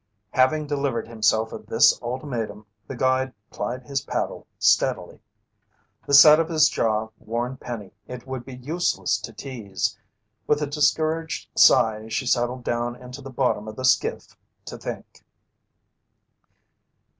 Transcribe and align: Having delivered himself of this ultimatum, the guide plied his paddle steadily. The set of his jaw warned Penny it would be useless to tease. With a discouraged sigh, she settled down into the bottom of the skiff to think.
Having 0.31 0.65
delivered 0.65 1.07
himself 1.07 1.51
of 1.53 1.67
this 1.67 2.01
ultimatum, 2.01 2.65
the 2.87 2.95
guide 2.95 3.35
plied 3.51 3.83
his 3.83 4.01
paddle 4.01 4.47
steadily. 4.57 5.19
The 6.07 6.15
set 6.15 6.39
of 6.39 6.49
his 6.49 6.69
jaw 6.69 7.09
warned 7.19 7.59
Penny 7.61 7.91
it 8.07 8.25
would 8.25 8.43
be 8.43 8.55
useless 8.55 9.19
to 9.19 9.31
tease. 9.31 9.99
With 10.47 10.59
a 10.59 10.65
discouraged 10.65 11.49
sigh, 11.55 12.07
she 12.07 12.25
settled 12.25 12.63
down 12.63 12.95
into 12.95 13.21
the 13.21 13.29
bottom 13.29 13.67
of 13.67 13.75
the 13.75 13.85
skiff 13.85 14.35
to 14.65 14.75
think. 14.79 15.23